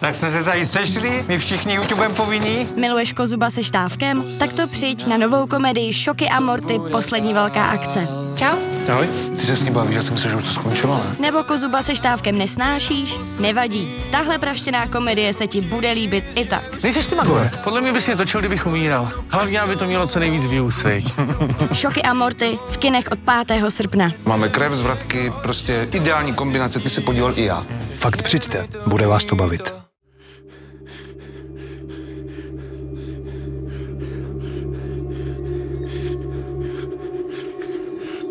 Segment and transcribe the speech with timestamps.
[0.00, 2.68] Tak jsme se tady sešli, my všichni YouTubem povinní.
[2.76, 4.24] Miluješ Kozuba se štávkem?
[4.38, 8.08] Tak to přijď na novou komedii Šoky a Morty poslední velká akce.
[8.36, 8.56] Čau.
[8.92, 9.08] Ahoj.
[9.30, 11.16] Ty se s ní bavíš, já si myslím, že už to skončilo, ne?
[11.20, 13.14] Nebo Kozuba se štávkem nesnášíš?
[13.38, 13.94] Nevadí.
[14.10, 16.82] Tahle praštěná komedie se ti bude líbit i tak.
[16.82, 17.50] Nejseš ty Magore?
[17.64, 19.10] Podle mě bys mě točil, kdybych umíral.
[19.28, 20.84] Hlavně, aby to mělo co nejvíc views.
[21.72, 23.70] Šoky a Morty v kinech od 5.
[23.70, 24.12] srpna.
[24.26, 27.66] Máme krev, zvratky, prostě ideální kombinace, ty se podíval i já.
[27.96, 29.87] Fakt přijďte, bude vás to bavit.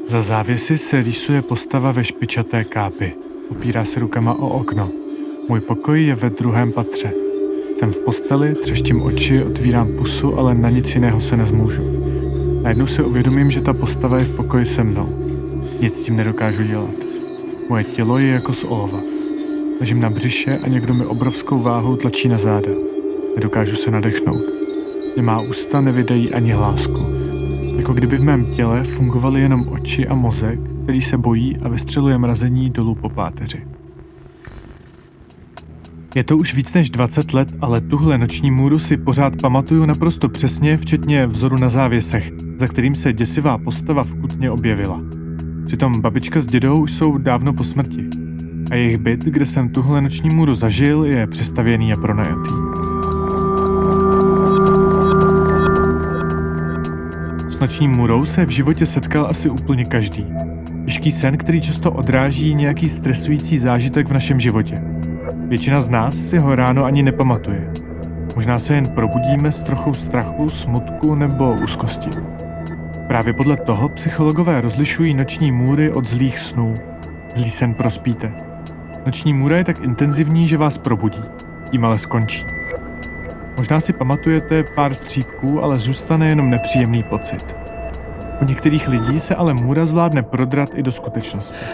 [0.10, 3.14] Za závěsy se rýsuje postava ve špičaté kápi.
[3.50, 4.90] Opírá se rukama o okno.
[5.50, 7.14] Můj pokoj je ve druhém patře.
[7.78, 11.82] Jsem v posteli, třeštím oči, otvírám pusu, ale na nic jiného se nezmůžu.
[12.62, 15.10] Najednou si uvědomím, že ta postava je v pokoji se mnou.
[15.82, 16.96] Nic s tím nedokážu dělat.
[17.70, 19.00] Moje tělo je jako z olova.
[19.80, 22.72] Ležím na břiše a někdo mi obrovskou váhou tlačí na záda.
[23.36, 24.44] Nedokážu se nadechnout.
[25.18, 27.17] Nemá ústa nevydají ani hlásku.
[27.78, 32.18] Jako kdyby v mém těle fungovaly jenom oči a mozek, který se bojí a vystřeluje
[32.18, 33.68] mrazení dolů po páteři.
[36.16, 40.30] Je to už víc než 20 let, ale tuhle noční můru si pořád pamatuju naprosto
[40.30, 45.02] přesně, včetně vzoru na závěsech, za kterým se děsivá postava v kutně objevila.
[45.66, 48.08] Přitom babička s dědou jsou dávno po smrti.
[48.72, 52.67] A jejich byt, kde jsem tuhle noční můru zažil, je přestavěný a pronajatý.
[57.58, 60.26] S noční můrou se v životě setkal asi úplně každý.
[60.86, 64.82] Těžký sen, který často odráží nějaký stresující zážitek v našem životě.
[65.48, 67.72] Většina z nás si ho ráno ani nepamatuje.
[68.36, 72.10] Možná se jen probudíme s trochou strachu, smutku nebo úzkosti.
[73.08, 76.74] Právě podle toho psychologové rozlišují noční můry od zlých snů.
[77.36, 78.32] Zlý sen prospíte.
[79.06, 81.24] Noční můra je tak intenzivní, že vás probudí.
[81.70, 82.57] Tím ale skončí.
[83.58, 87.56] Možná si pamatujete pár střípků, ale zůstane jenom nepříjemný pocit.
[88.42, 91.66] U některých lidí se ale můra zvládne prodrat i do skutečnosti.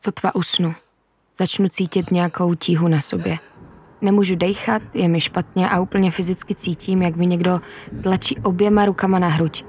[0.00, 0.74] Sotva usnu.
[1.38, 3.38] Začnu cítit nějakou tíhu na sobě.
[4.00, 7.60] Nemůžu dejchat, je mi špatně a úplně fyzicky cítím, jak mi někdo
[8.02, 9.64] tlačí oběma rukama na hruď.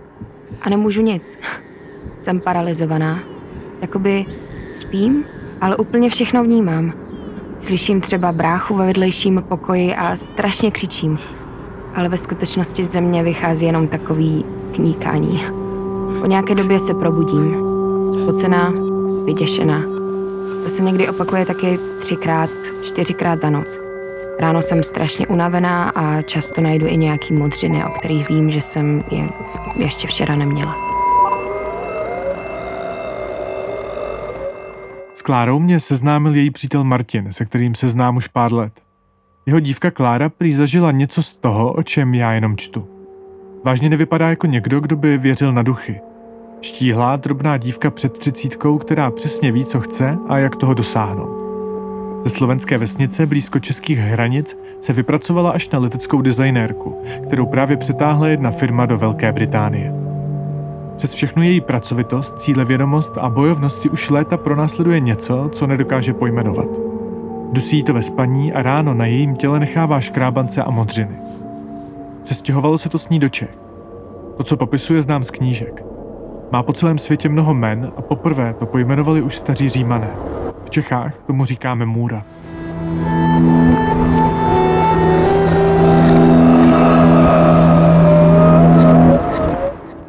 [0.61, 1.39] A nemůžu nic.
[2.21, 3.19] Jsem paralizovaná.
[3.81, 4.25] Jakoby
[4.73, 5.25] spím,
[5.61, 7.10] ale úplně všechno vnímám.
[7.61, 11.19] Slyším třeba bráchu ve vedlejším pokoji a strašně křičím.
[11.95, 15.43] Ale ve skutečnosti ze mě vychází jenom takový kníkání.
[16.19, 17.55] Po nějaké době se probudím.
[18.21, 18.73] Spocená,
[19.25, 19.81] vyděšená.
[20.63, 22.49] To se někdy opakuje taky třikrát,
[22.81, 23.79] čtyřikrát za noc.
[24.39, 29.03] Ráno jsem strašně unavená a často najdu i nějaký modřiny, o kterých vím, že jsem
[29.11, 29.29] je
[29.75, 30.90] ještě včera neměla.
[35.21, 38.81] S Klárou mě seznámil její přítel Martin, se kterým se znám už pár let.
[39.45, 42.87] Jeho dívka Klára prý zažila něco z toho, o čem já jenom čtu.
[43.65, 46.01] Vážně nevypadá jako někdo, kdo by věřil na duchy.
[46.61, 51.37] Štíhlá, drobná dívka před třicítkou, která přesně ví, co chce a jak toho dosáhnout.
[52.23, 58.27] Ze slovenské vesnice blízko českých hranic se vypracovala až na leteckou designérku, kterou právě přetáhla
[58.27, 60.10] jedna firma do Velké Británie.
[61.01, 66.67] Přes všechnu její pracovitost, cílevědomost a bojovnosti už léta pronásleduje něco, co nedokáže pojmenovat.
[67.51, 71.15] Dusí to ve spaní a ráno na jejím těle nechává škrábance a modřiny.
[72.23, 73.57] Přestěhovalo se to s ní do Čech.
[74.37, 75.85] To, co popisuje, znám z knížek.
[76.51, 80.09] Má po celém světě mnoho men a poprvé to pojmenovali už staří římané.
[80.65, 82.23] V Čechách tomu říkáme můra.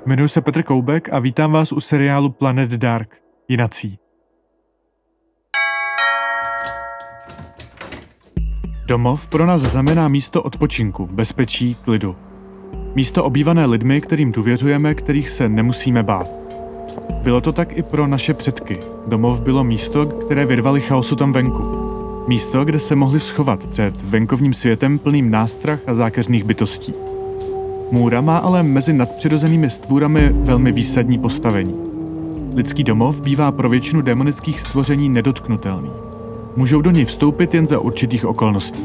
[0.07, 3.17] Jmenuji se Petr Koubek a vítám vás u seriálu Planet Dark.
[3.49, 3.99] Jinací.
[8.87, 12.17] Domov pro nás znamená místo odpočinku, bezpečí, klidu.
[12.95, 16.31] Místo obývané lidmi, kterým důvěřujeme, kterých se nemusíme bát.
[17.23, 18.79] Bylo to tak i pro naše předky.
[19.07, 21.63] Domov bylo místo, které vyrvali chaosu tam venku.
[22.29, 27.12] Místo, kde se mohli schovat před venkovním světem plným nástrah a zákeřných bytostí.
[27.93, 31.75] Můra má ale mezi nadpřirozenými stvůrami velmi výsadní postavení.
[32.55, 35.91] Lidský domov bývá pro většinu demonických stvoření nedotknutelný.
[36.57, 38.83] Můžou do něj vstoupit jen za určitých okolností.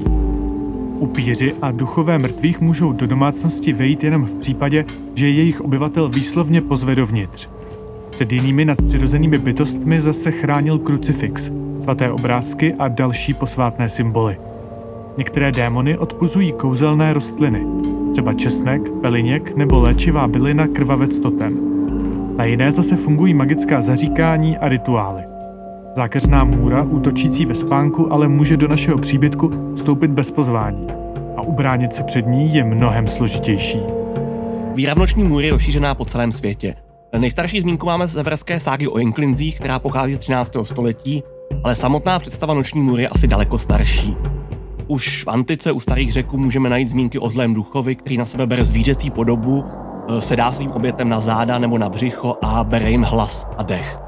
[0.99, 6.61] Upíři a duchové mrtvých můžou do domácnosti vejít jenom v případě, že jejich obyvatel výslovně
[6.61, 7.49] pozve dovnitř.
[8.09, 14.37] Před jinými nadpřirozenými bytostmi zase chránil krucifix, svaté obrázky a další posvátné symboly.
[15.17, 17.65] Některé démony odpuzují kouzelné rostliny,
[18.11, 21.59] třeba česnek, peliněk nebo léčivá bylina krvavec totem.
[22.37, 25.23] Na jiné zase fungují magická zaříkání a rituály.
[25.95, 30.87] Zákeřná můra, útočící ve spánku, ale může do našeho příbytku vstoupit bez pozvání.
[31.37, 33.79] A ubránit se před ní je mnohem složitější.
[34.75, 36.75] Víra v noční můry je rozšířená po celém světě.
[37.17, 40.57] Nejstarší zmínku máme z severské ságy o Inklinzích, která pochází z 13.
[40.63, 41.23] století,
[41.63, 44.15] ale samotná představa noční můry je asi daleko starší.
[44.87, 48.47] Už v antice u starých řeků můžeme najít zmínky o zlém duchovi, který na sebe
[48.47, 49.65] bere zvířecí podobu,
[50.09, 53.99] eh, sedá svým obětem na záda nebo na břicho a bere jim hlas a dech.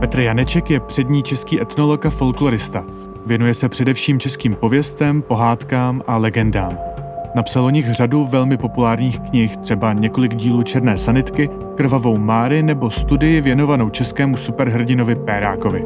[0.00, 2.84] Petr Janeček je přední český etnolog a folklorista.
[3.26, 6.78] Věnuje se především českým pověstem, pohádkám a legendám.
[7.34, 12.90] Napsal o nich řadu velmi populárních knih, třeba několik dílů Černé sanitky, Krvavou Máry nebo
[12.90, 15.84] studii věnovanou českému superhrdinovi Pérákovi.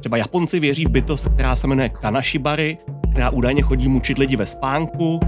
[0.00, 2.78] Třeba Japonci věří v bytost, která se jmenuje Kanashibari,
[3.10, 5.20] která údajně chodí mučit lidi ve spánku.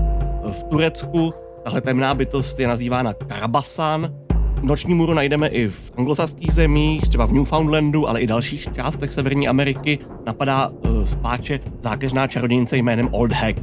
[0.50, 1.34] V Turecku
[1.64, 4.14] tahle temná bytost je nazývána Karabasan.
[4.62, 9.48] Noční můru najdeme i v anglosaských zemích, třeba v Newfoundlandu, ale i dalších částech Severní
[9.48, 9.98] Ameriky.
[10.26, 13.56] Napadá uh, spáče zákeřná čarodějnice jménem Old Hag.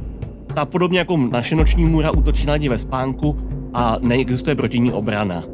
[0.54, 3.38] Ta podobně jako naše noční můra útočí na lidi ve spánku
[3.74, 5.44] a neexistuje proti ní obrana.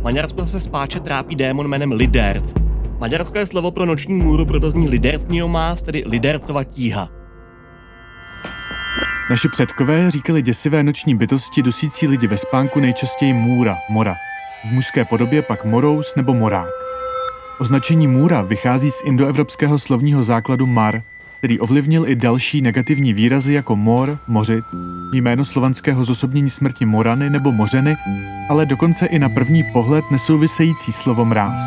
[0.00, 2.54] V Maďarsku se spáče trápí démon jménem Liderc.
[2.98, 7.17] Maďarské slovo pro noční můru proto zní Lidercniomás, tedy Lidercova tíha.
[9.30, 14.16] Naši předkové říkali děsivé noční bytosti dusící lidi ve spánku nejčastěji můra, mora.
[14.68, 16.68] V mužské podobě pak morous nebo morák.
[17.58, 21.02] Označení můra vychází z indoevropského slovního základu mar,
[21.38, 24.64] který ovlivnil i další negativní výrazy jako mor, mořit,
[25.12, 27.96] jméno slovanského zosobnění smrti morany nebo mořeny,
[28.50, 31.62] ale dokonce i na první pohled nesouvisející slovo mráz.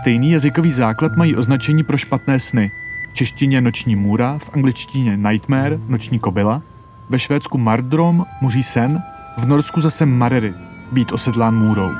[0.00, 2.70] Stejný jazykový základ mají označení pro špatné sny.
[3.16, 6.62] Češtině noční můra, v angličtině nightmare, noční kobila,
[7.08, 9.02] ve Švédsku mardrom, muží sen,
[9.38, 10.56] v Norsku zase marerit,
[10.92, 11.90] být osedlán můrou.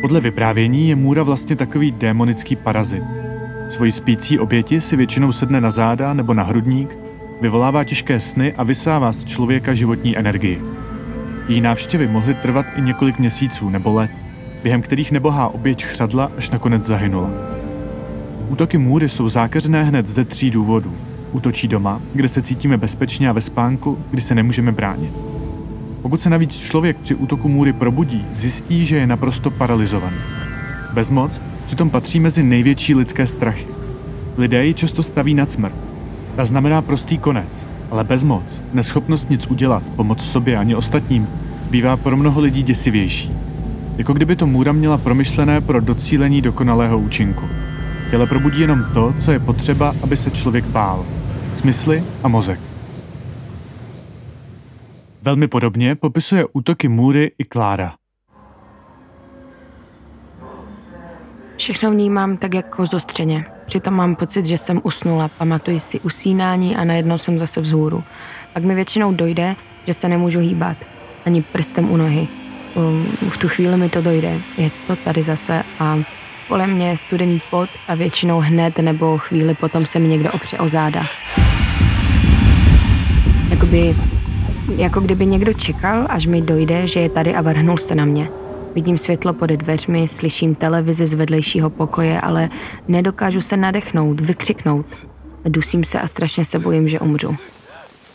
[0.00, 3.02] Podle vyprávění je můra vlastně takový démonický parazit.
[3.68, 6.98] Svoji spící oběti si většinou sedne na záda nebo na hrudník,
[7.40, 10.62] vyvolává těžké sny a vysává z člověka životní energii.
[11.48, 14.10] Její návštěvy mohly trvat i několik měsíců nebo let,
[14.62, 17.55] během kterých nebohá oběť chřadla až nakonec zahynula.
[18.48, 20.92] Útoky můry jsou zákeřné hned ze tří důvodů.
[21.32, 25.12] Útočí doma, kde se cítíme bezpečně a ve spánku, kdy se nemůžeme bránit.
[26.02, 30.16] Pokud se navíc člověk při útoku můry probudí, zjistí, že je naprosto paralizovaný.
[30.92, 33.66] Bezmoc přitom patří mezi největší lidské strachy.
[34.36, 35.74] Lidé ji často staví nad smrt.
[36.36, 41.28] Ta znamená prostý konec, ale bezmoc, neschopnost nic udělat, pomoc sobě ani ostatním,
[41.70, 43.32] bývá pro mnoho lidí děsivější.
[43.96, 47.44] Jako kdyby to můra měla promyšlené pro docílení dokonalého účinku.
[48.10, 51.06] Těle probudí jenom to, co je potřeba, aby se člověk bál.
[51.56, 52.60] Smysly a mozek.
[55.22, 57.94] Velmi podobně popisuje útoky můry i Klára.
[61.56, 63.44] Všechno vnímám tak jako zostřeně.
[63.66, 68.04] Přitom mám pocit, že jsem usnula, pamatuji si usínání a najednou jsem zase vzhůru.
[68.52, 69.56] Pak mi většinou dojde,
[69.86, 70.76] že se nemůžu hýbat,
[71.24, 72.28] ani prstem u nohy.
[72.74, 74.40] Um, v tu chvíli mi to dojde.
[74.58, 75.98] Je to tady zase a
[76.48, 80.58] kolem mě je studený pot a většinou hned nebo chvíli potom se mi někdo opře
[80.58, 81.02] o záda.
[83.50, 83.96] Jakoby,
[84.76, 88.28] jako kdyby někdo čekal, až mi dojde, že je tady a vrhnul se na mě.
[88.74, 92.48] Vidím světlo pod dveřmi, slyším televizi z vedlejšího pokoje, ale
[92.88, 94.86] nedokážu se nadechnout, vykřiknout.
[95.44, 97.36] Dusím se a strašně se bojím, že umřu.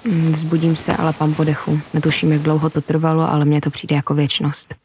[0.05, 1.79] Mm, Vzbudím se, ale pam po dechu.
[1.93, 4.80] Netuším, jak dlouho to trvalo, ale mně to přijde jako věčnost.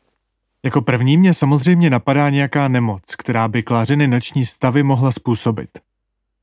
[0.66, 5.70] Jako první mě samozřejmě napadá nějaká nemoc, která by Klářiny noční stavy mohla způsobit.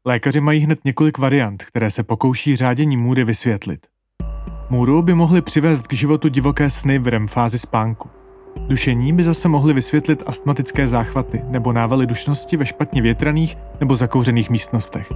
[0.05, 3.87] Lékaři mají hned několik variant, které se pokouší řádění můry vysvětlit.
[4.69, 8.09] Můru by mohly přivést k životu divoké sny v REM fázi spánku.
[8.67, 14.49] Dušení by zase mohly vysvětlit astmatické záchvaty nebo návaly dušnosti ve špatně větraných nebo zakouřených
[14.49, 15.11] místnostech.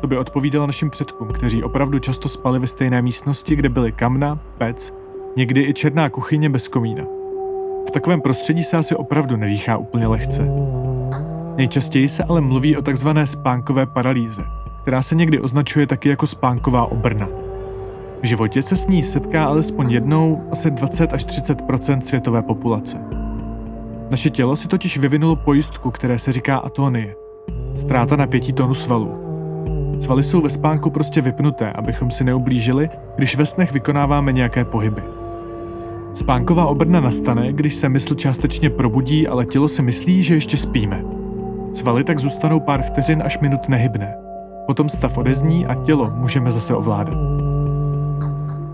[0.00, 4.36] To by odpovídalo našim předkům, kteří opravdu často spali ve stejné místnosti, kde byly kamna,
[4.58, 4.94] pec,
[5.36, 7.13] někdy i černá kuchyně bez komína.
[7.88, 10.48] V takovém prostředí se asi opravdu nedýchá úplně lehce.
[11.56, 14.42] Nejčastěji se ale mluví o takzvané spánkové paralýze,
[14.82, 17.28] která se někdy označuje taky jako spánková obrna.
[18.22, 22.98] V životě se s ní setká alespoň jednou asi 20 až 30% světové populace.
[24.10, 27.14] Naše tělo si totiž vyvinulo pojistku, které se říká atonie.
[27.76, 29.24] Ztráta napětí tonu svalů.
[29.98, 35.02] Svaly jsou ve spánku prostě vypnuté, abychom si neublížili, když ve snech vykonáváme nějaké pohyby.
[36.14, 41.04] Spánková obrna nastane, když se mysl částečně probudí, ale tělo si myslí, že ještě spíme.
[41.72, 44.14] Svaly tak zůstanou pár vteřin až minut nehybné.
[44.66, 47.18] Potom stav odezní a tělo můžeme zase ovládat.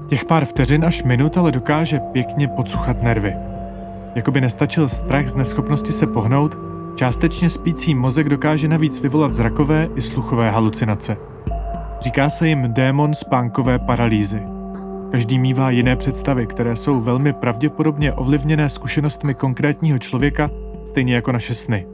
[0.06, 3.37] Těch pár vteřin až minut ale dokáže pěkně podsuchat nervy.
[4.14, 6.59] Jakoby nestačil strach z neschopnosti se pohnout,
[6.94, 11.16] Částečně spící mozek dokáže navíc vyvolat zrakové i sluchové halucinace.
[12.00, 14.60] Říká se jim démon spánkové paralýzy.
[15.11, 20.50] Každý mívá jiné představy, které jsou velmi pravděpodobně ovlivněné zkušenostmi konkrétního člověka,
[20.85, 21.87] stejně jako naše sny.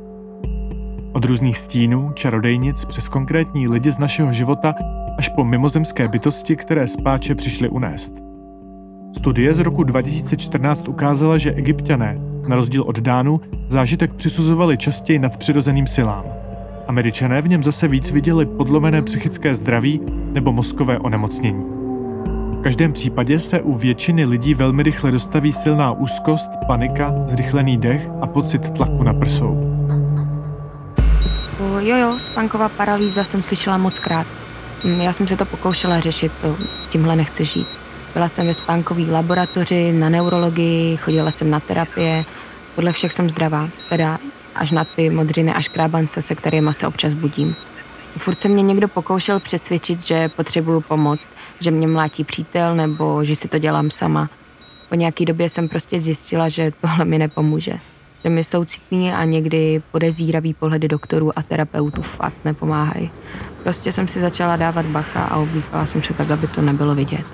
[1.13, 4.75] Od různých stínů, čarodejnic přes konkrétní lidi z našeho života
[5.19, 8.17] až po mimozemské bytosti, které spáče přišly unést.
[9.17, 12.19] Studie z roku 2014 ukázala, že egyptiané,
[12.49, 16.25] na rozdíl od Dánů, zážitek přisuzovali častěji nadpřirozeným silám.
[16.87, 20.01] Američané v něm zase víc viděli podlomené psychické zdraví
[20.33, 21.76] nebo mozkové onemocnění.
[22.67, 28.27] Každém případě se u většiny lidí velmi rychle dostaví silná úzkost, panika, zrychlený dech a
[28.27, 29.79] pocit tlaku na prsou.
[31.81, 34.27] Jo, jo, spánková paralýza jsem slyšela moc krát.
[34.85, 37.67] Mm, Já jsem se to pokoušela řešit, to s tímhle nechci žít.
[38.15, 42.25] Byla jsem ve spánkové laboratoři, na neurologii, chodila jsem na terapie.
[42.75, 44.19] Podle všech jsem zdravá, teda
[44.55, 47.57] až na ty modřiny a škrábance, se kterými se občas budím.
[48.19, 51.31] Furt se mě někdo pokoušel přesvědčit, že potřebuju pomoc,
[51.61, 54.29] že mě mlátí přítel nebo že si to dělám sama.
[54.89, 57.73] Po nějaký době jsem prostě zjistila, že tohle mi nepomůže.
[58.25, 63.11] Že mi soucitný a někdy podezíravý pohledy doktorů a terapeutů fakt nepomáhají.
[63.63, 67.25] Prostě jsem si začala dávat bacha a oblíkala jsem se tak, aby to nebylo vidět.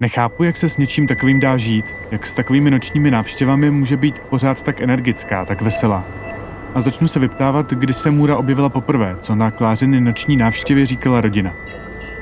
[0.00, 4.18] Nechápu, jak se s něčím takovým dá žít, jak s takovými nočními návštěvami může být
[4.18, 6.04] pořád tak energická, tak veselá.
[6.74, 11.20] A začnu se vyptávat, kdy se Můra objevila poprvé, co na Klářiny noční návštěvě říkala
[11.20, 11.54] rodina.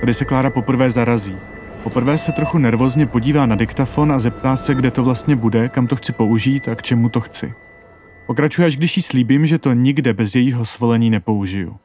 [0.01, 1.37] Tady se Klára poprvé zarazí.
[1.83, 5.87] Poprvé se trochu nervózně podívá na diktafon a zeptá se, kde to vlastně bude, kam
[5.87, 7.55] to chci použít a k čemu to chci.
[8.27, 11.77] Pokračuje, až když jí slíbím, že to nikde bez jejího svolení nepoužiju.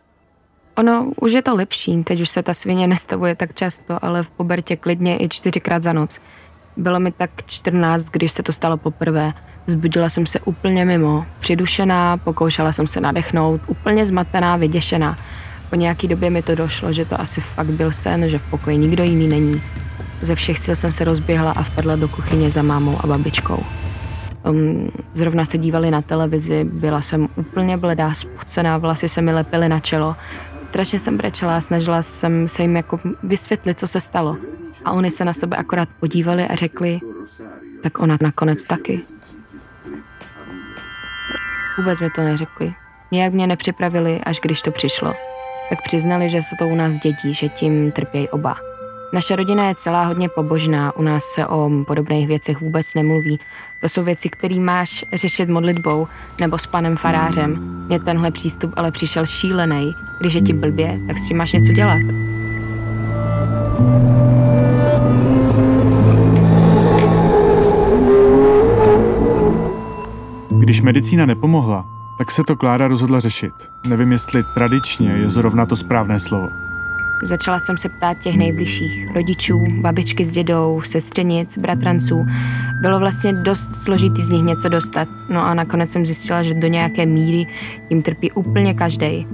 [0.78, 4.30] Ono, už je to lepší, teď už se ta svině nestavuje tak často, ale v
[4.30, 6.20] pubertě klidně i čtyřikrát za noc.
[6.78, 9.34] Bylo mi tak 14, když se to stalo poprvé.
[9.68, 15.18] Zbudila jsem se úplně mimo, přidušená, pokoušela jsem se nadechnout, úplně zmatená, vyděšená.
[15.70, 18.78] Po nějaký době mi to došlo, že to asi fakt byl sen, že v pokoji
[18.78, 19.62] nikdo jiný není.
[20.22, 23.64] Ze všech sil jsem se rozběhla a vpadla do kuchyně za mámou a babičkou.
[24.50, 29.70] Um, zrovna se dívali na televizi, byla jsem úplně bledá, spocená, vlasy se mi lepily
[29.70, 30.16] na čelo.
[30.68, 34.38] Strašně jsem brečela snažila jsem se jim jako vysvětlit, co se stalo.
[34.86, 37.00] A oni se na sebe akorát podívali a řekli,
[37.84, 39.02] tak ona nakonec taky.
[41.78, 42.74] Vůbec mi to neřekli.
[43.12, 45.14] Nějak mě nepřipravili, až když to přišlo.
[45.70, 48.56] Tak přiznali, že se to u nás dědí, že tím trpějí oba.
[49.14, 53.40] Naše rodina je celá hodně pobožná, u nás se o podobných věcech vůbec nemluví.
[53.82, 56.08] To jsou věci, které máš řešit modlitbou
[56.40, 57.84] nebo s panem farářem.
[57.88, 59.96] Mně tenhle přístup ale přišel šílený.
[60.20, 62.02] Když je ti blbě, tak s tím máš něco dělat.
[70.62, 71.86] Když medicína nepomohla,
[72.18, 73.54] tak se to Klára rozhodla řešit.
[73.88, 76.50] Nevím, jestli tradičně je zrovna to správné slovo.
[77.24, 82.26] Začala jsem se ptát těch nejbližších, rodičů, babičky s dědou, sestřenic, bratranců.
[82.82, 85.08] Bylo vlastně dost složitý z nich něco dostat.
[85.30, 87.48] No a nakonec jsem zjistila, že do nějaké míry
[87.90, 89.28] tím trpí úplně každý.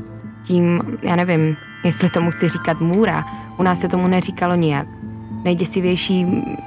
[0.43, 1.55] Tím, já nevím,
[1.85, 3.25] jestli tomu chci říkat můra,
[3.57, 4.87] u nás se tomu neříkalo nijak.
[5.43, 6.25] Nejděsivější,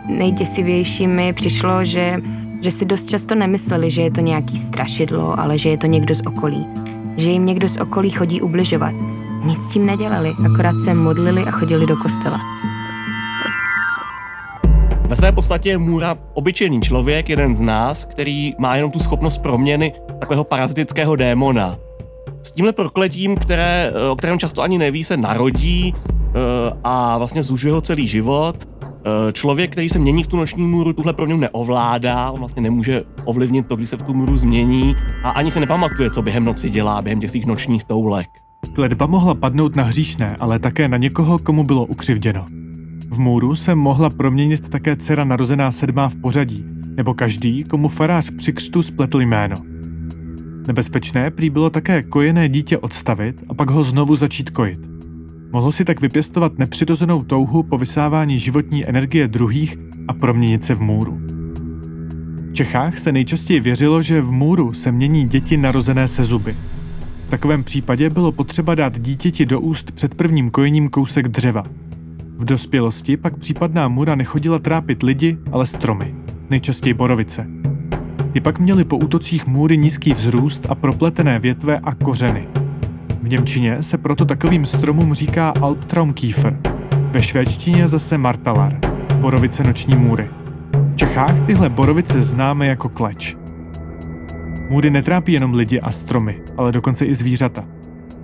[0.09, 2.17] nejděsivější mi přišlo, že,
[2.61, 6.15] že si dost často nemysleli, že je to nějaký strašidlo, ale že je to někdo
[6.15, 6.67] z okolí.
[7.17, 8.95] Že jim někdo z okolí chodí ubližovat.
[9.45, 12.41] Nic s tím nedělali, akorát se modlili a chodili do kostela.
[15.09, 19.39] Ve své podstatě je Můra obyčejný člověk, jeden z nás, který má jenom tu schopnost
[19.39, 21.79] proměny takového parazitického démona.
[22.43, 26.39] S tímhle prokletím, které, o kterém často ani neví, se narodí eh,
[26.85, 28.69] a vlastně zužuje ho celý život.
[29.05, 33.03] Eh, Člověk, který se mění v tu noční můru, tuhle proměnu neovládá, on vlastně nemůže
[33.25, 36.71] ovlivnit to, kdy se v tu můru změní a ani se nepamatuje, co během noci
[36.71, 38.29] dělá, během těch svých nočních toulek.
[38.75, 42.47] Kledba mohla padnout na hříšné, ale také na někoho, komu bylo ukřivděno.
[43.11, 46.65] V můru se mohla proměnit také dcera narozená sedmá v pořadí,
[46.97, 49.57] nebo každý, komu farář při křtu spletl jméno.
[50.67, 55.00] Nebezpečné prý bylo také kojené dítě odstavit a pak ho znovu začít kojit.
[55.53, 59.79] Mohlo si tak vypěstovat nepřirozenou touhu po vysávání životní energie druhých
[60.09, 61.21] a proměnit se v můru.
[62.51, 66.57] V Čechách se nejčastěji věřilo, že v můru se mění děti narozené se zuby.
[67.27, 71.65] V takovém případě bylo potřeba dát dítěti do úst před prvním kojením kousek dřeva.
[72.37, 76.15] V dospělosti pak případná můra nechodila trápit lidi, ale stromy,
[76.51, 77.47] nejčastěji borovice.
[78.33, 82.60] Ty pak měly po útocích můry nízký vzrůst a propletené větve a kořeny.
[83.23, 86.61] V Němčině se proto takovým stromům říká Albtraumkiefer,
[87.13, 88.79] ve švédštině zase Martalar,
[89.15, 90.31] borovice noční můry.
[90.93, 93.37] V Čechách tyhle borovice známe jako kleč.
[94.69, 97.65] Můry netrápí jenom lidi a stromy, ale dokonce i zvířata.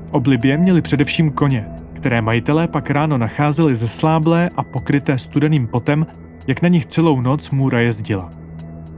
[0.06, 6.06] V oblibě měli především koně, které majitelé pak ráno nacházeli zesláblé a pokryté studeným potem,
[6.46, 8.30] jak na nich celou noc můra jezdila.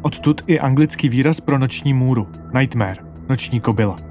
[0.03, 4.08] Odtud i anglický výraz pro noční můru– nightmare, noční kobila.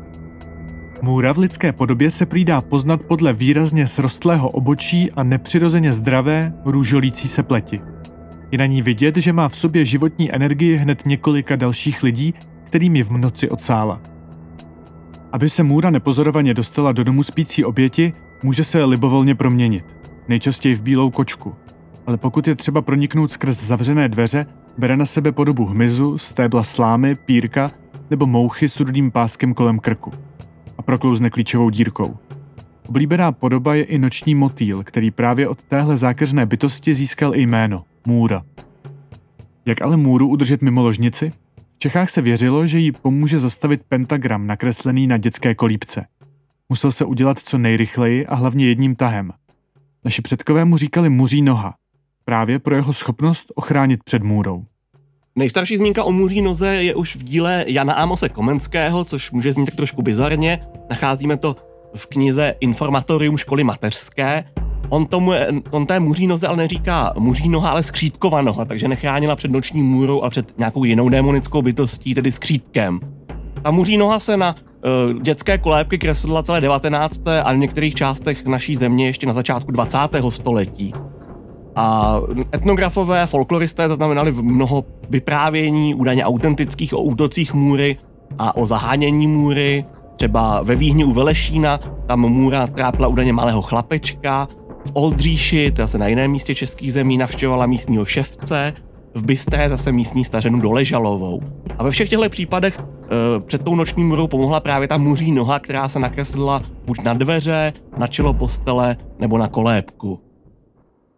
[1.01, 7.27] Můra v lidské podobě se prýdá poznat podle výrazně srostlého obočí a nepřirozeně zdravé, růžolící
[7.27, 7.81] se pleti.
[8.51, 12.95] Je na ní vidět, že má v sobě životní energii hned několika dalších lidí, kterým
[12.95, 14.01] ji v noci odsála.
[15.31, 18.13] Aby se můra nepozorovaně dostala do domu spící oběti,
[18.43, 19.85] může se libovolně proměnit,
[20.27, 21.55] nejčastěji v bílou kočku.
[22.07, 24.45] Ale pokud je třeba proniknout skrz zavřené dveře,
[24.77, 27.69] bere na sebe podobu hmyzu, stébla slámy, pírka
[28.09, 30.11] nebo mouchy s rudým páskem kolem krku
[30.77, 32.17] a proklouzne klíčovou dírkou.
[32.89, 37.83] Oblíbená podoba je i noční motýl, který právě od téhle zákeřné bytosti získal i jméno–
[38.05, 38.43] Můra.
[39.65, 41.31] Jak ale Můru udržet mimo ložnici?
[41.75, 46.05] V Čechách se věřilo, že jí pomůže zastavit pentagram nakreslený na dětské kolípce.
[46.69, 49.31] Musel se udělat co nejrychleji a hlavně jedním tahem.
[50.05, 51.75] Naši předkové mu říkali muří noha,
[52.25, 54.65] právě pro jeho schopnost ochránit před můrou.
[55.37, 59.65] Nejstarší zmínka o muří noze je už v díle Jana Amose Komenského, což může znít
[59.65, 60.67] tak trošku bizarně.
[60.89, 61.55] Nacházíme to
[61.95, 64.43] v knize Informatorium školy mateřské.
[64.89, 65.31] On, tomu,
[65.71, 69.83] on té muří noze ale neříká muří noha, ale skřítkova noha, takže nechránila před noční
[69.83, 72.99] můrou a před nějakou jinou démonickou bytostí, tedy skřítkem.
[73.63, 77.21] Ta muří noha se na uh, dětské kolébky kreslila celé 19.
[77.43, 79.97] a v některých částech naší země ještě na začátku 20.
[80.29, 80.93] století.
[81.77, 82.19] A
[82.55, 87.97] etnografové, folkloristé zaznamenali mnoho vyprávění údajně autentických o útocích můry
[88.37, 89.85] a o zahánění můry.
[90.15, 94.47] Třeba ve Víhni u Velešína tam můra trápila údajně malého chlapečka.
[94.85, 98.73] V Oldříši, to zase na jiném místě českých zemí, navštěvovala místního ševce.
[99.15, 101.41] V Bystré zase místní stařenu Doležalovou.
[101.77, 105.59] A ve všech těchto případech e, před tou noční můrou pomohla právě ta muří noha,
[105.59, 110.26] která se nakreslila buď na dveře, na čelo postele nebo na kolébku.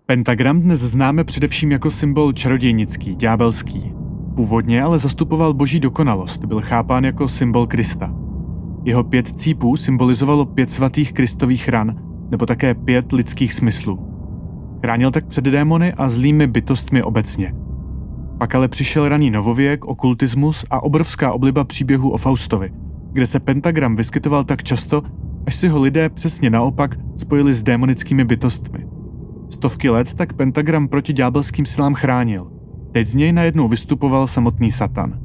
[0.09, 3.93] Pentagram dnes známe především jako symbol čarodějnický, ďábelský.
[4.35, 8.13] Původně ale zastupoval boží dokonalost, byl chápán jako symbol Krista.
[8.85, 11.95] Jeho pět cípů symbolizovalo pět svatých kristových ran,
[12.31, 13.99] nebo také pět lidských smyslů.
[14.81, 17.53] Chránil tak před démony a zlými bytostmi obecně.
[18.37, 22.71] Pak ale přišel raný novověk, okultismus a obrovská obliba příběhů o Faustovi,
[23.11, 25.03] kde se pentagram vyskytoval tak často,
[25.45, 28.98] až si ho lidé přesně naopak spojili s démonickými bytostmi.
[29.49, 32.51] Stovky let tak pentagram proti ďábelským silám chránil.
[32.91, 35.19] Teď z něj najednou vystupoval samotný Satan.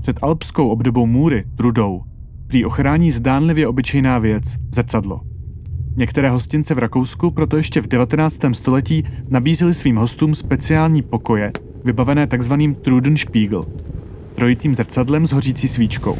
[0.00, 2.02] Před alpskou obdobou můry, trudou,
[2.46, 5.20] prý ochrání zdánlivě obyčejná věc, zrcadlo.
[5.96, 8.40] Některé hostince v Rakousku proto ještě v 19.
[8.52, 11.52] století nabízeli svým hostům speciální pokoje,
[11.84, 13.66] vybavené takzvaným Trudenspiegel,
[14.34, 16.16] trojitým zrcadlem s hořící svíčkou.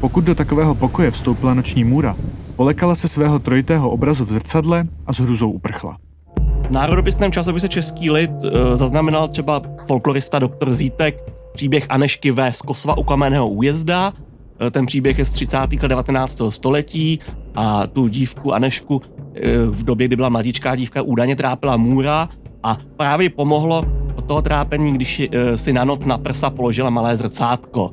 [0.00, 2.16] Pokud do takového pokoje vstoupila noční můra,
[2.56, 5.96] polekala se svého trojitého obrazu v zrcadle a s hruzou uprchla.
[6.68, 12.52] V národopisném časopise Český lid e, zaznamenal třeba folklorista doktor Zítek příběh Anešky V.
[12.52, 14.12] z Kosva u Kamenného újezda.
[14.66, 15.58] E, ten příběh je z 30.
[15.58, 16.42] let 19.
[16.48, 17.18] století
[17.54, 19.02] a tu dívku Anešku
[19.34, 22.28] e, v době, kdy byla mladíčká dívka, údajně trápila můra
[22.62, 23.84] a právě pomohlo
[24.14, 25.22] od toho trápení, když
[25.56, 27.90] si na noc na prsa položila malé zrcátko.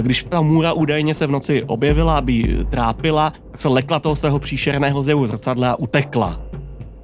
[0.00, 4.38] Když ta můra údajně se v noci objevila, aby trápila, tak se lekla toho svého
[4.38, 6.40] příšerného zjevu zrcadla a utekla.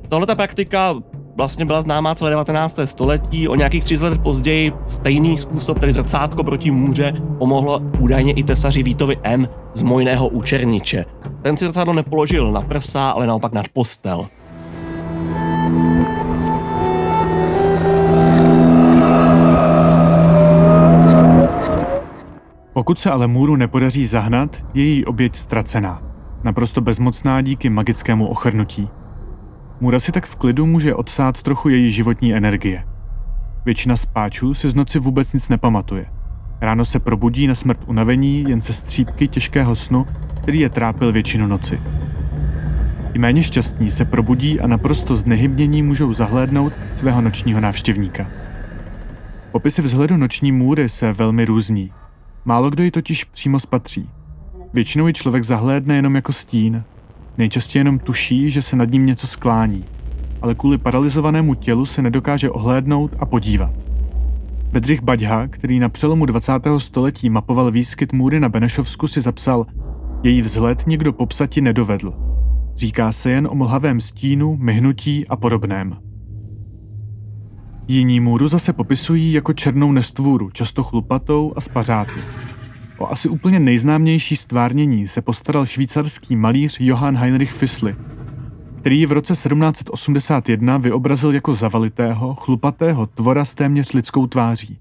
[0.08, 0.94] Tohle ta praktika
[1.36, 2.78] vlastně byla známá celé 19.
[2.84, 3.48] století.
[3.48, 8.82] O nějakých 30 let později stejný způsob, tedy zrcátko proti můře, pomohlo údajně i tesaři
[8.82, 9.48] Vítovi N.
[9.74, 11.04] z Mojného účerniče.
[11.42, 14.26] Ten si zrcadlo nepoložil na prsa, ale naopak nad postel.
[22.80, 26.02] Pokud se ale můru nepodaří zahnat, je její oběť ztracená.
[26.44, 28.88] Naprosto bezmocná díky magickému ochrnutí.
[29.80, 32.84] Můra si tak v klidu může odsát trochu její životní energie.
[33.64, 36.06] Většina spáčů si z noci vůbec nic nepamatuje.
[36.60, 40.06] Ráno se probudí na smrt unavení jen se střípky těžkého snu,
[40.42, 41.80] který je trápil většinu noci.
[43.14, 48.26] I méně šťastní se probudí a naprosto znehybnění můžou zahlédnout svého nočního návštěvníka.
[49.52, 51.92] Popisy vzhledu noční můry se velmi různí.
[52.44, 54.08] Málo kdo ji totiž přímo spatří.
[54.72, 56.84] Většinou ji člověk zahlédne jenom jako stín.
[57.38, 59.84] Nejčastěji jenom tuší, že se nad ním něco sklání,
[60.42, 63.74] ale kvůli paralizovanému tělu se nedokáže ohlédnout a podívat.
[64.72, 66.52] Bedřich Baďha, který na přelomu 20.
[66.78, 69.66] století mapoval výskyt můry na Benešovsku, si zapsal
[70.22, 72.14] Její vzhled nikdo popsati nedovedl.
[72.76, 76.09] Říká se jen o mlhavém stínu, myhnutí a podobném.
[77.90, 82.20] Jiní můru zase popisují jako černou nestvůru, často chlupatou a spařáty.
[82.98, 87.96] O asi úplně nejznámější stvárnění se postaral švýcarský malíř Johann Heinrich Fissli,
[88.78, 94.78] který v roce 1781 vyobrazil jako zavalitého, chlupatého tvora s téměř lidskou tváří,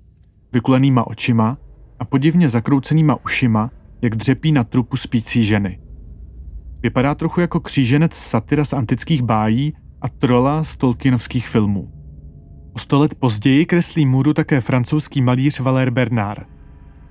[0.54, 1.58] vykulenýma očima
[2.00, 5.80] a podivně zakroucenýma ušima, jak dřepí na trupu spící ženy.
[6.82, 11.98] Vypadá trochu jako kříženec satyra z antických bájí a trola z Tolkienovských filmů.
[12.80, 16.48] Sto let později kreslí můru také francouzský malíř Valère Bernard.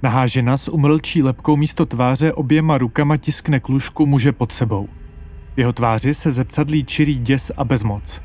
[0.02, 4.88] Nahá žena s umlčí lepkou místo tváře oběma rukama tiskne klušku muže pod sebou.
[5.56, 8.22] V jeho tváři se zrcadlí čirý děs a bezmoc.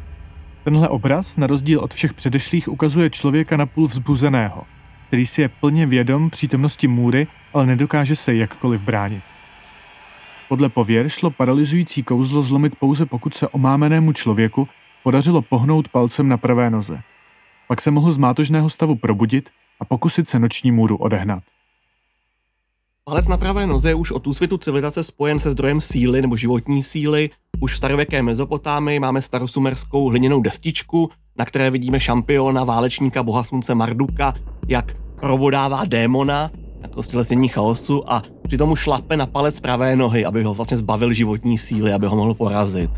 [0.63, 4.63] Tenhle obraz, na rozdíl od všech předešlých, ukazuje člověka napůl vzbuzeného,
[5.07, 9.23] který si je plně vědom přítomnosti můry, ale nedokáže se jakkoliv bránit.
[10.49, 14.67] Podle pověr šlo paralyzující kouzlo zlomit pouze pokud se omámenému člověku
[15.03, 17.03] podařilo pohnout palcem na pravé noze.
[17.67, 19.49] Pak se mohl z mátožného stavu probudit
[19.79, 21.43] a pokusit se noční můru odehnat.
[23.05, 26.83] Palec na pravé noze je už od úsvitu civilizace spojen se zdrojem síly nebo životní
[26.83, 27.29] síly.
[27.59, 33.75] Už v starověké Mezopotámii máme starosumerskou hliněnou destičku, na které vidíme šampiona, válečníka boha slunce
[33.75, 34.33] Marduka,
[34.67, 40.43] jak probodává démona, jako stělesnění chaosu a přitom mu šlape na palec pravé nohy, aby
[40.43, 42.91] ho vlastně zbavil životní síly, aby ho mohl porazit.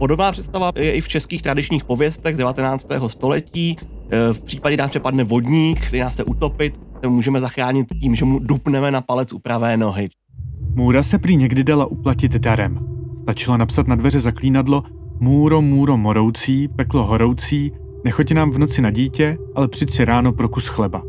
[0.00, 2.88] Podobná představa je i v českých tradičních pověstech z 19.
[3.06, 3.76] století.
[4.10, 8.14] E, v případě, kdy nám přepadne vodník, který nás chce utopit, se můžeme zachránit tím,
[8.14, 10.08] že mu dupneme na palec u pravé nohy.
[10.74, 12.78] Můra se prý někdy dala uplatit darem.
[13.18, 14.82] Stačilo napsat na dveře zaklínadlo
[15.20, 17.72] Můro, můro moroucí, peklo horoucí,
[18.04, 21.02] nechoďte nám v noci na dítě, ale přijď si ráno pro kus chleba.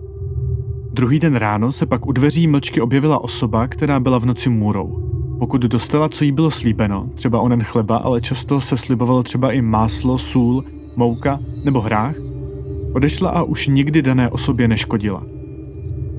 [0.94, 5.21] Druhý den ráno se pak u dveří mlčky objevila osoba, která byla v noci můrou.
[5.42, 9.62] Pokud dostala, co jí bylo slíbeno, třeba onen chleba, ale často se slibovalo třeba i
[9.62, 10.64] máslo, sůl,
[10.96, 12.16] mouka nebo hrách,
[12.94, 15.24] odešla a už nikdy dané osobě neškodila.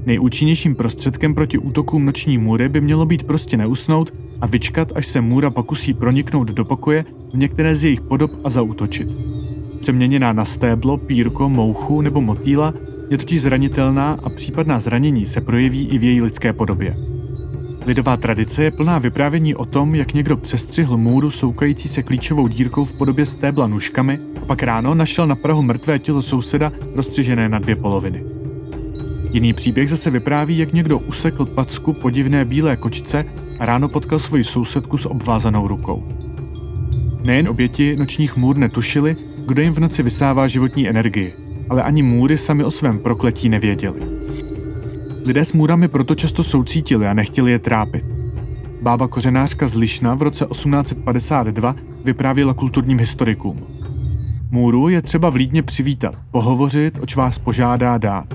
[0.06, 5.20] Nejúčinnějším prostředkem proti útokům noční můry by mělo být prostě neusnout a vyčkat, až se
[5.20, 9.08] můra pokusí proniknout do pokoje v některé z jejich podob a zautočit.
[9.80, 12.74] Přeměněná na stéblo, pírko, mouchu nebo motýla
[13.11, 17.12] je totiž zranitelná a případná zranění se projeví i v její lidské podobě.
[17.87, 22.85] Lidová tradice je plná vyprávění o tom, jak někdo přestřihl můru soukající se klíčovou dírkou
[22.85, 27.59] v podobě stébla nůžkami a pak ráno našel na prahu mrtvé tělo souseda rozstřižené na
[27.59, 28.25] dvě poloviny.
[29.33, 33.25] Jiný příběh zase vypráví, jak někdo usekl packu podivné bílé kočce
[33.59, 36.09] a ráno potkal svoji sousedku s obvázanou rukou.
[37.23, 39.16] Nejen oběti nočních můr netušili,
[39.47, 41.35] kdo jim v noci vysává životní energii,
[41.68, 44.21] ale ani můry sami o svém prokletí nevěděli.
[45.24, 48.04] Lidé s můrami proto často soucítili a nechtěli je trápit.
[48.82, 53.62] Bába kořenářka z Lišna v roce 1852 vyprávěla kulturním historikům.
[54.50, 58.35] Můru je třeba v Lídně přivítat, pohovořit, oč vás požádá dát.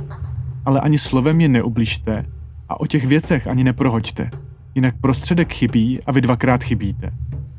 [0.66, 2.26] Ale ani slovem je neubližte
[2.70, 4.32] a o těch věcech ani neprohoďte,
[4.76, 7.14] jinak prostředek chybí a vy dvakrát chybíte.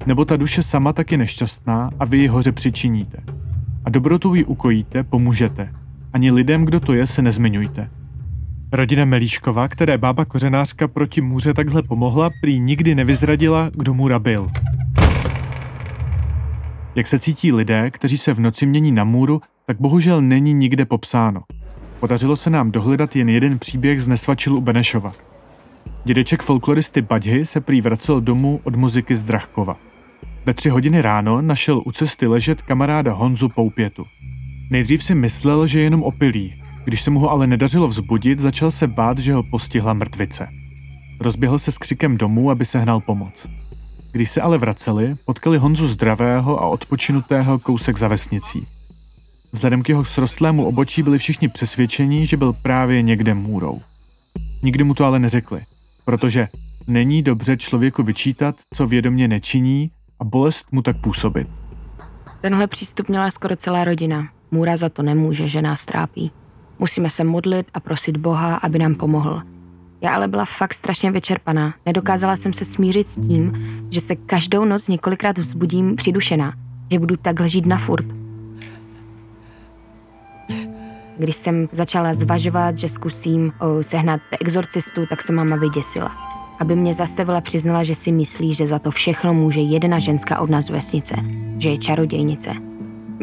[0.06, 3.18] Nebo ta duše sama tak je nešťastná a vy ji hoře přičiníte.
[3.84, 5.72] A dobrotu ji ukojíte, pomůžete.
[6.12, 7.90] Ani lidem, kdo to je, se nezmiňujte.
[8.72, 14.50] Rodina Melíškova, které bába kořenářka proti můře takhle pomohla, prý nikdy nevyzradila, kdo můra byl.
[16.94, 20.85] Jak se cítí lidé, kteří se v noci mění na můru, tak bohužel není nikde
[20.85, 21.42] popsáno.
[22.00, 25.12] Podařilo se nám dohledat jen jeden příběh z Nesvačilu u Benešova.
[26.04, 29.76] Dědeček folkloristy Baďhy se prý vracel domů od muziky z Drahkova.
[30.46, 34.04] Ve tři hodiny ráno našel u cesty ležet kamaráda Honzu Poupětu.
[34.70, 36.54] Nejdřív si myslel, že jenom opilý,
[36.88, 40.48] když se mu ho ale nedařilo vzbudit, začal se bát, že ho postihla mrtvice.
[41.20, 43.46] Rozběhl se s křikem domů, aby sehnal pomoc.
[44.12, 48.66] Když se ale vraceli, potkali Honzu zdravého a odpočinutého kousek za vesnicí.
[49.53, 53.81] Vzhledem k jeho srostlému obočí byli všichni přesvědčeni, že byl právě někde můrou.
[54.62, 55.61] Nikdy mu to ale neřekli,
[56.05, 56.48] protože
[56.87, 61.48] není dobře člověku vyčítat, co vědomě nečiní a bolest mu tak působit.
[62.40, 64.29] Tenhle přístup měla skoro celá rodina.
[64.51, 66.33] Můra za to nemůže, že nás trápí.
[66.78, 69.42] Musíme se modlit a prosit Boha, aby nám pomohl.
[70.00, 71.74] Já ale byla fakt strašně vyčerpaná.
[71.86, 73.52] Nedokázala jsem se smířit s tím,
[73.90, 76.52] že se každou noc několikrát vzbudím přidušená,
[76.92, 78.06] že budu takhle žít na furt.
[81.18, 86.10] Když jsem začala zvažovat, že zkusím o, sehnat exorcistu, tak se máma vyděsila.
[86.60, 90.50] Aby mě zastavila, přiznala, že si myslí, že za to všechno může jedna ženská od
[90.50, 91.14] nás vesnice,
[91.58, 92.50] že je čarodějnice.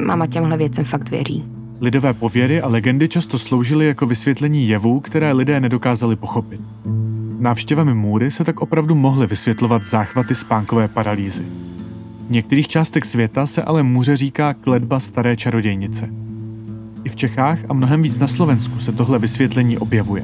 [0.06, 1.46] Máma těmhle věcem fakt věří.
[1.82, 6.62] Lidové pověry a legendy často sloužily jako vysvětlení jevů, které lidé nedokázali pochopit.
[7.40, 11.46] Návštěvami můry se tak opravdu mohly vysvětlovat záchvaty spánkové paralýzy.
[12.28, 16.10] V některých částech světa se ale můře říká kledba staré čarodějnice.
[17.04, 20.24] I v Čechách a mnohem víc na Slovensku se tohle vysvětlení objevuje.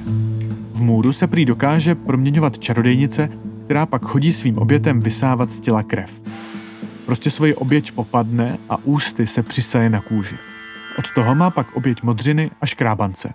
[0.73, 3.29] V můru se prý dokáže proměňovat čarodejnice,
[3.65, 6.21] která pak chodí svým obětem vysávat z těla krev.
[7.05, 10.35] Prostě svoji oběť popadne a ústy se přisaje na kůži.
[10.99, 13.33] Od toho má pak oběť modřiny a škrábance.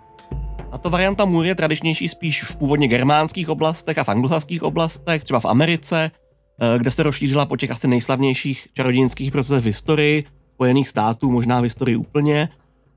[0.70, 5.40] Tato varianta můr je tradičnější spíš v původně germánských oblastech a v anglosaských oblastech, třeba
[5.40, 6.10] v Americe,
[6.60, 11.60] eh, kde se rozšířila po těch asi nejslavnějších čarodějnických procesech v historii Spojených států, možná
[11.60, 12.48] v historii úplně.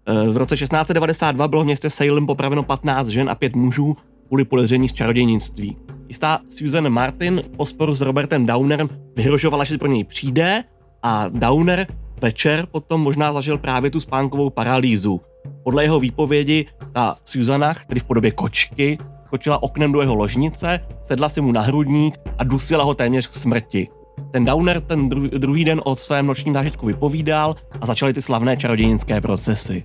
[0.07, 4.45] Eh, V roce 1692 bylo v městě Salem popraveno 15 žen a 5 mužů kvůli
[4.45, 5.77] podezření z čarodějnictví.
[6.07, 10.63] Jistá Susan Martin po sporu s Robertem Downerem vyhrožovala, že pro něj přijde
[11.03, 11.87] a Downer
[12.21, 15.21] večer potom možná zažil právě tu spánkovou paralýzu.
[15.63, 21.29] Podle jeho výpovědi ta Susana, tedy v podobě kočky, skočila oknem do jeho ložnice, sedla
[21.29, 23.87] si mu na hrudník a dusila ho téměř k smrti.
[24.31, 28.57] Ten Downer ten dru- druhý den o svém nočním zážitku vypovídal a začaly ty slavné
[28.57, 29.83] čarodějnické procesy.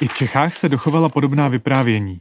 [0.00, 2.18] I v Čechách se dochovala podobná vyprávění.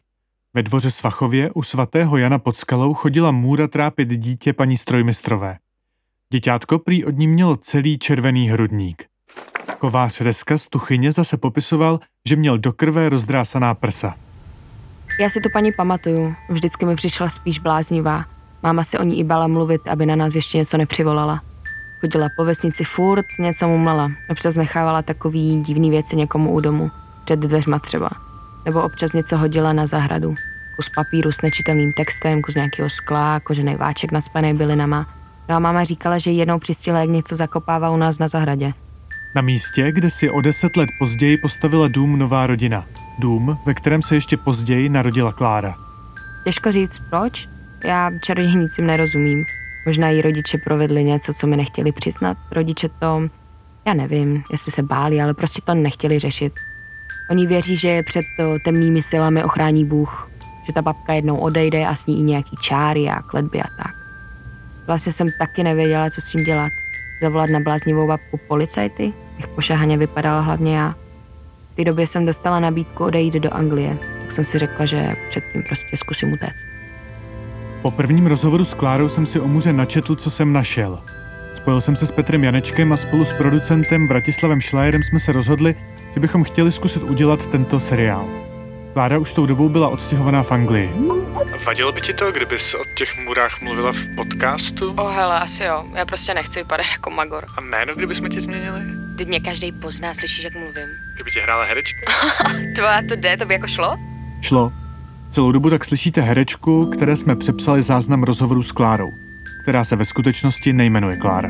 [0.55, 5.57] Ve dvoře Svachově u svatého Jana pod skalou chodila můra trápit dítě paní strojmistrové.
[6.33, 9.05] Děťátko prý od ní mělo celý červený hrudník.
[9.79, 14.15] Kovář Reska z Tuchyně zase popisoval, že měl do krve rozdrásaná prsa.
[15.19, 18.25] Já si tu paní pamatuju, vždycky mi přišla spíš bláznivá.
[18.63, 21.41] Máma se o ní i bala mluvit, aby na nás ještě něco nepřivolala.
[22.01, 24.11] Chodila po vesnici furt, něco mumlala.
[24.29, 26.91] Občas nechávala takový divný věci někomu u domu,
[27.25, 28.09] před dveřma třeba.
[28.65, 30.35] Nebo občas něco hodila na zahradu.
[30.75, 35.22] Kus papíru s nečitelným textem, kus nějakého skla, kožený váček naspaný bylinama.
[35.49, 38.73] No a máma říkala, že jednou přistihla, jak něco zakopává u nás na zahradě.
[39.35, 42.85] Na místě, kde si o deset let později postavila dům nová rodina.
[43.19, 45.75] Dům, ve kterém se ještě později narodila Klára.
[46.43, 47.49] Těžko říct proč,
[47.83, 49.45] já čarodějnicím nerozumím.
[49.85, 52.37] Možná jí rodiče provedli něco, co mi nechtěli přiznat.
[52.51, 53.21] Rodiče to,
[53.87, 56.53] já nevím, jestli se báli, ale prostě to nechtěli řešit.
[57.29, 58.25] Oni věří, že je před
[58.65, 60.29] temnými silami ochrání Bůh.
[60.65, 64.02] Že ta babka jednou odejde a s ní i nějaký čáry a kletby a tak.
[64.87, 66.71] Vlastně jsem taky nevěděla, co s tím dělat.
[67.21, 70.95] Zavolat na bláznivou babku policajty, bych pošahaně vypadala hlavně já.
[71.73, 75.63] V té době jsem dostala nabídku odejít do Anglie, tak jsem si řekla, že předtím
[75.63, 76.67] prostě zkusím utéct.
[77.81, 80.99] Po prvním rozhovoru s Klárou jsem si o muře načetl, co jsem našel.
[81.53, 85.75] Spojil jsem se s Petrem Janečkem a spolu s producentem Vratislavem Schleierem jsme se rozhodli,
[86.13, 88.52] že bychom chtěli zkusit udělat tento seriál.
[88.93, 90.89] Klára už tou dobou byla odstěhovaná v Anglii.
[91.65, 94.91] Vadilo by ti to, kdybys o těch murách mluvila v podcastu?
[94.97, 95.85] O hele, asi jo.
[95.95, 97.45] Já prostě nechci vypadat jako magor.
[97.57, 98.81] A jméno, kdybychom ti změnili?
[99.17, 100.87] Teď mě každý pozná, slyšíš, jak mluvím.
[101.15, 101.99] Kdyby ti hrála herečka?
[102.75, 103.97] To a to jde, to by jako šlo?
[104.41, 104.71] Šlo.
[105.31, 109.11] Celou dobu tak slyšíte herečku, které jsme přepsali záznam rozhovoru s Klárou,
[109.63, 111.49] která se ve skutečnosti nejmenuje Klára.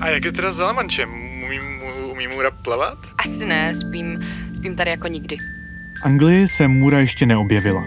[0.00, 1.08] A jak je teda s Zalamančem?
[1.44, 2.98] Umí, mu- umí Můra plavat?
[3.18, 4.24] Asi ne, spím,
[4.56, 5.36] spím tady jako nikdy.
[5.98, 7.84] V Anglii se Můra ještě neobjevila.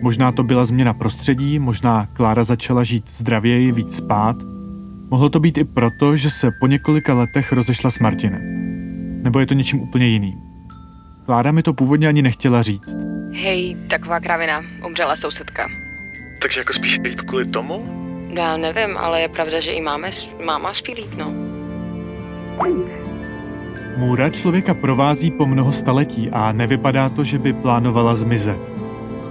[0.00, 4.36] Možná to byla změna prostředí, možná Klára začala žít zdravěji, víc spát.
[5.10, 8.40] Mohlo to být i proto, že se po několika letech rozešla s Martinem.
[9.22, 10.38] Nebo je to něčím úplně jiným.
[11.26, 12.96] Klára mi to původně ani nechtěla říct.
[13.32, 15.68] Hej, taková kravina, umřela sousedka.
[16.42, 17.86] Takže jako spíš líp kvůli tomu?
[18.34, 20.10] Já nevím, ale je pravda, že i máme,
[20.44, 21.34] máma spí líp, no.
[24.02, 28.72] Můra člověka provází po mnoho staletí a nevypadá to, že by plánovala zmizet.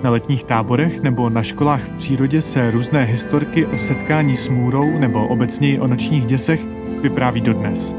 [0.04, 5.00] Na letních táborech nebo na školách v přírodě se různé historky o setkání s můrou
[5.00, 6.66] nebo obecněji o nočních děsech
[7.02, 7.96] vypráví dodnes.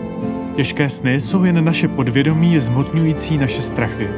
[0.54, 4.08] Těžké sny jsou jen naše podvědomí zmotňující naše strachy.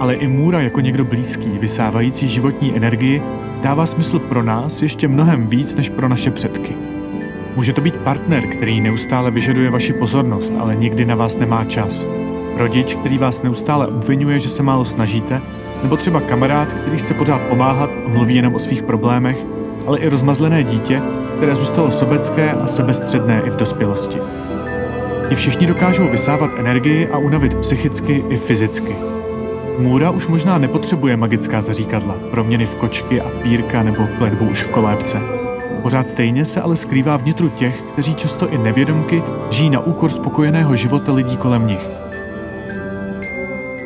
[0.00, 3.22] Ale i můra jako někdo blízký, vysávající životní energii,
[3.62, 6.93] dává smysl pro nás ještě mnohem víc než pro naše předky.
[7.56, 12.06] Může to být partner, který neustále vyžaduje vaši pozornost, ale nikdy na vás nemá čas.
[12.56, 15.40] Rodič, který vás neustále obvinuje, že se málo snažíte,
[15.82, 19.36] nebo třeba kamarád, který chce pořád pomáhat a mluví jenom o svých problémech,
[19.86, 21.02] ale i rozmazlené dítě,
[21.36, 24.18] které zůstalo sobecké a sebestředné i v dospělosti.
[25.28, 28.96] Ti všichni dokážou vysávat energii a unavit psychicky i fyzicky.
[29.78, 34.70] Můra už možná nepotřebuje magická zaříkadla, proměny v kočky a pírka nebo kletbu už v
[34.70, 35.43] kolébce.
[35.84, 40.76] Pořád stejně se ale skrývá vnitru těch, kteří často i nevědomky žijí na úkor spokojeného
[40.76, 41.88] života lidí kolem nich.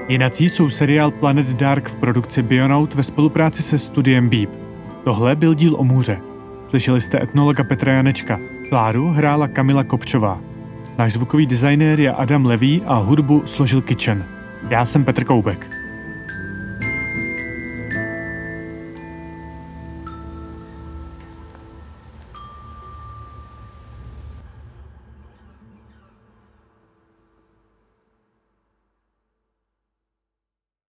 [0.09, 4.51] Jinací jsou seriál Planet Dark v produkci Bionaut ve spolupráci se studiem Beep.
[5.05, 6.21] Tohle byl díl o můře.
[6.67, 8.41] Slyšeli jste etnologa Petra Janečka.
[8.69, 10.41] Kláru hrála Kamila Kopčová.
[10.99, 14.25] Náš zvukový designér je Adam Levý a hudbu složil Kitchen.
[14.71, 15.78] Já jsem Petr Koubek.